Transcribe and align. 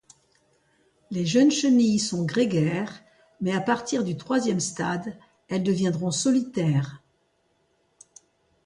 Les 1.11 1.27
jeunes 1.27 1.51
chenilles 1.51 1.99
sont 1.99 2.25
grégaires, 2.25 3.03
mais 3.39 3.53
à 3.55 3.61
partir 3.61 4.03
du 4.03 4.17
troisième 4.17 4.59
stade, 4.59 5.15
elles 5.47 5.61
deviendront 5.61 6.09
solitaires. 6.09 7.03